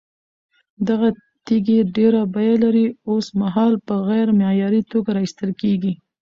دغه 0.87 1.07
تېږې 1.45 1.79
ډېره 1.95 2.21
بيه 2.35 2.55
لري، 2.63 2.87
اوسمهال 3.09 3.73
په 3.87 3.95
غير 4.07 4.27
معياري 4.39 4.81
توگه 4.91 5.11
راايستل 5.15 5.51
كېږي، 5.61 5.93